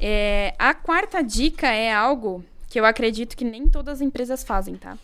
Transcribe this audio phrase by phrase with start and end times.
[0.00, 4.76] É, a quarta dica é algo que eu acredito que nem todas as empresas fazem,
[4.76, 4.96] tá?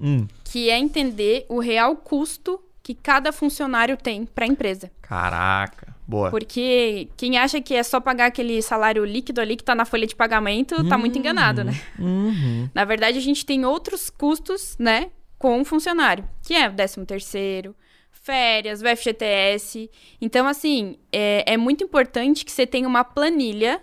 [0.00, 4.90] Hum, Que é entender o real custo que cada funcionário tem para a empresa.
[5.02, 5.94] caraca.
[6.06, 6.28] Boa.
[6.30, 10.06] Porque quem acha que é só pagar aquele salário líquido ali que tá na folha
[10.06, 11.72] de pagamento, tá muito enganado, né?
[11.98, 12.68] Uhum.
[12.74, 17.06] Na verdade, a gente tem outros custos, né, com o funcionário, que é o 13
[17.06, 17.74] terceiro,
[18.12, 19.90] férias, o FGTS.
[20.20, 23.80] Então, assim, é, é muito importante que você tenha uma planilha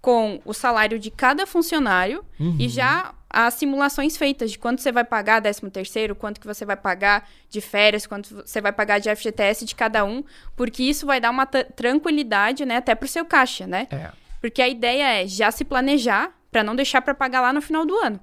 [0.00, 2.24] com o salário de cada funcionário
[2.58, 6.64] e já as simulações feitas de quanto você vai pagar 13 terceiro, quanto que você
[6.64, 10.22] vai pagar de férias, quanto você vai pagar de FGTS de cada um,
[10.54, 13.88] porque isso vai dar uma tra- tranquilidade, né, até pro seu caixa, né?
[13.90, 14.10] É.
[14.40, 17.84] Porque a ideia é já se planejar pra não deixar pra pagar lá no final
[17.84, 18.20] do ano.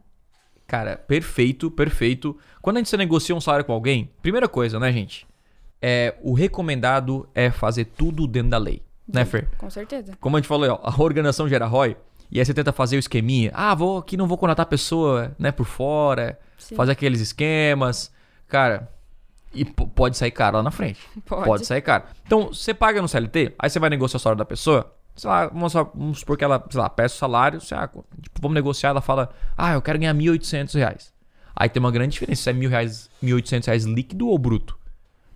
[0.66, 2.38] Cara, perfeito, perfeito.
[2.62, 5.28] Quando a gente negocia um salário com alguém, primeira coisa, né, gente?
[5.81, 8.81] É, o recomendado é fazer tudo dentro da lei.
[9.07, 9.49] Né, Fer?
[9.57, 10.13] Com certeza.
[10.20, 11.98] Como a gente falou, ó, a organização gera ROI.
[12.31, 13.52] E aí você tenta fazer o esqueminha.
[13.53, 16.39] Ah, vou aqui, não vou contratar a pessoa, né, por fora.
[16.58, 16.75] Sim.
[16.75, 18.11] Fazer aqueles esquemas.
[18.47, 18.89] Cara,
[19.53, 21.00] e pode sair caro lá na frente.
[21.28, 21.66] Pode.
[21.66, 22.05] sair caro.
[22.25, 24.91] Então, você paga no CLT, aí você vai negociar o salário da pessoa.
[25.16, 27.61] Sei lá, vamos, só- vamos supor que ela, sei lá, peça o salário.
[27.61, 31.13] Você, ah, tipo, vamos negociar, ela fala, ah, eu quero ganhar 1.800 reais.
[31.56, 34.75] Aí tem uma grande diferença se é mil reais, 1.800 reais líquido ou bruto.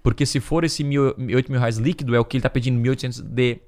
[0.02, 2.80] Porque se for esse mil, 8 mil reais líquido, é o que ele tá pedindo
[2.81, 3.59] 1.800 de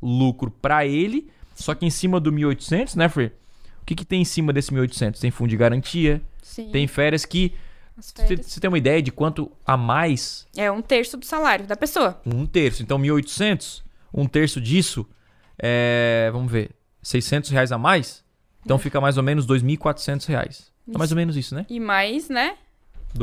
[0.00, 1.28] lucro pra ele.
[1.54, 3.34] Só que em cima do 1.800, né, Fer?
[3.82, 5.18] O que, que tem em cima desse 1.800?
[5.18, 6.70] Tem fundo de garantia, Sim.
[6.70, 7.52] tem férias que...
[7.96, 8.46] Você férias.
[8.46, 12.20] você tem uma ideia de quanto a mais É um terço do salário da pessoa.
[12.24, 12.82] um terço.
[12.82, 13.82] Então, 1.800,
[14.14, 15.04] um terço disso
[15.58, 16.70] é, vamos ver,
[17.02, 18.24] 600 reais a mais.
[18.64, 20.70] Então, fica mais ou menos 2.400 reais.
[20.92, 21.66] É mais ou menos isso, né?
[21.68, 22.56] E mais, né?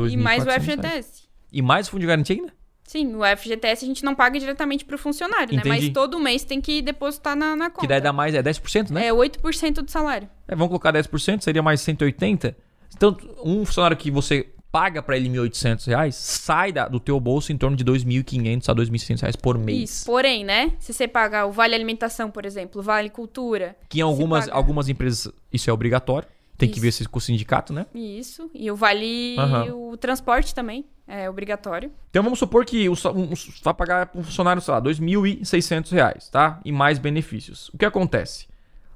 [0.08, 1.25] E mais o 2.400 reais.
[1.52, 2.52] E mais o fundo de garantia ainda?
[2.84, 5.60] Sim, o FGTS a gente não paga diretamente pro funcionário, né?
[5.60, 5.68] Entendi.
[5.86, 7.80] Mas todo mês tem que depositar na, na conta.
[7.80, 9.06] Que daí dá mais, é 10%, né?
[9.08, 10.28] É 8% do salário.
[10.46, 12.56] É, vamos colocar 10%, seria mais 180.
[12.94, 17.50] Então, um funcionário que você paga pra ele 1.800 reais, sai da- do teu bolso
[17.52, 19.90] em torno de 2.500 a 2.600 reais por mês.
[19.90, 20.06] Isso.
[20.06, 20.72] Porém, né?
[20.78, 23.74] Se você pagar o Vale Alimentação, por exemplo, o Vale Cultura.
[23.88, 24.56] Que em algumas, paga.
[24.56, 26.28] algumas empresas isso é obrigatório.
[26.58, 26.82] Tem que Isso.
[26.82, 27.84] ver se com o sindicato, né?
[27.94, 28.50] Isso.
[28.54, 29.36] E o Vale.
[29.38, 29.74] Aham.
[29.74, 30.86] O transporte também.
[31.08, 31.92] É obrigatório.
[32.10, 36.28] Então vamos supor que um, um- vai pagar para um funcionário, sei lá, 2.600 reais,
[36.28, 36.60] tá?
[36.64, 37.68] E mais benefícios.
[37.68, 38.48] O que acontece?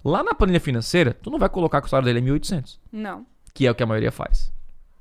[0.05, 3.25] Lá na planilha financeira, tu não vai colocar que o salário dele é 1.800, Não.
[3.55, 4.51] que é o que a maioria faz.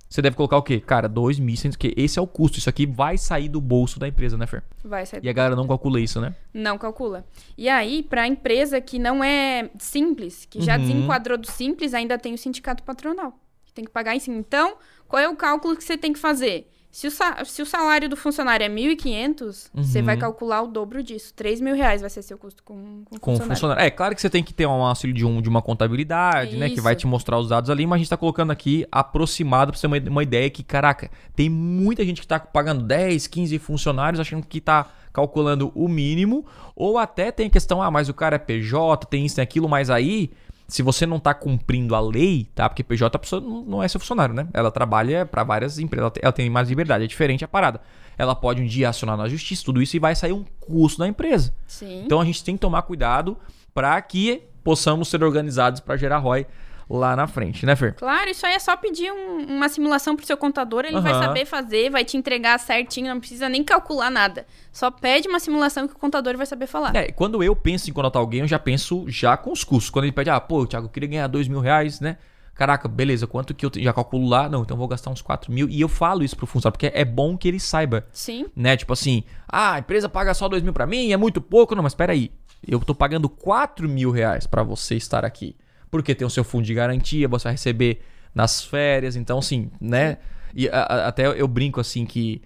[0.09, 0.79] Você deve colocar o quê?
[0.79, 2.57] Cara, 2.600, que esse é o custo.
[2.57, 4.63] Isso aqui vai sair do bolso da empresa, né, Fer?
[4.83, 5.23] Vai sair.
[5.23, 6.33] E a galera não calcula isso, né?
[6.51, 7.23] Não calcula.
[7.55, 10.81] E aí, para a empresa que não é simples, que já Uhum.
[10.81, 13.39] desenquadrou do simples, ainda tem o sindicato patronal.
[13.65, 14.35] Que tem que pagar em cima.
[14.37, 14.77] Então,
[15.07, 16.67] qual é o cálculo que você tem que fazer?
[16.91, 17.11] Se o,
[17.45, 20.05] se o salário do funcionário é 1.500, você Uhum.
[20.05, 21.31] vai calcular o dobro disso.
[21.35, 23.47] 3 mil reais vai ser seu custo com, com, Com o funcionário.
[23.49, 23.83] funcionário.
[23.83, 26.67] É, claro que você tem que ter um auxílio de, um, de uma contabilidade, né?
[26.69, 29.79] Que vai te mostrar os dados ali, mas a gente tá colocando aqui aproximado pra
[29.79, 33.59] você ter uma, uma ideia que, caraca, tem muita gente que tá pagando 10, 15
[33.59, 36.45] funcionários achando que tá calculando o mínimo,
[36.75, 39.69] ou até tem a questão, ah, mas o cara é PJ, tem isso, tem aquilo,
[39.69, 40.31] mas aí.
[40.69, 42.69] Se você não tá cumprindo a lei, tá?
[42.69, 44.47] Porque PJ a pessoa não é seu funcionário, né?
[44.53, 47.81] Ela trabalha pra várias empresas, ela tem- ela tem mais liberdade, é diferente a parada.
[48.17, 51.07] Ela pode um dia acionar na justiça, tudo isso e vai sair um custo da
[51.07, 51.53] empresa.
[51.67, 52.03] Sim.
[52.05, 53.35] Então a gente tem que tomar cuidado
[53.73, 56.45] para que possamos ser organizados para gerar ROI
[56.89, 57.93] lá na frente, né, Fer?
[57.95, 61.23] Claro, isso aí é só pedir um- uma simulação pro seu contador, ele vai Aham.
[61.23, 64.45] saber fazer, vai te entregar certinho, não precisa nem calcular nada.
[64.71, 66.95] Só pede uma simulação que o contador vai saber falar.
[66.95, 69.89] É, quando eu penso em contratar alguém, eu já penso já com os custos.
[69.89, 72.17] Quando ele pede, ah, pô, Thiago, eu queria ganhar dois mil reais, né?
[72.55, 74.49] Caraca, beleza, quanto que eu já calculo lá?
[74.49, 75.69] Não, então eu vou gastar uns 4 mil.
[75.69, 78.47] E eu falo isso pro funcionário, porque é bom que ele saiba, Sim.
[78.53, 78.75] né?
[78.75, 81.73] Tipo assim, ah, a empresa paga só 2 mil pra mim, é muito pouco.
[81.73, 82.31] Não, mas peraí,
[82.67, 85.55] eu tô pagando 4 mil reais pra você estar aqui.
[85.91, 88.01] Porque tem o seu fundo de garantia, você vai receber
[88.33, 90.17] nas férias, então assim, né?
[90.53, 92.41] E a- a- até eu brinco assim que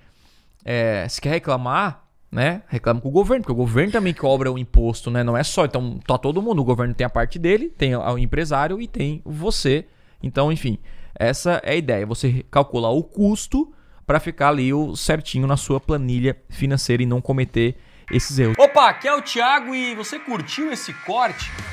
[0.65, 2.61] é, se quer reclamar, né?
[2.67, 5.23] Reclama com o governo, porque o governo também cobra o imposto, né?
[5.23, 8.17] Não é só, então tá todo mundo, o governo tem a parte dele, tem o
[8.17, 9.85] empresário e tem você.
[10.21, 10.77] Então, enfim,
[11.19, 13.71] essa é a ideia, você calcular o custo
[14.07, 17.75] para ficar ali o certinho na sua planilha financeira e não cometer
[18.11, 18.55] esses erros.
[18.57, 21.51] Opa, aqui é o Thiago e você curtiu esse corte?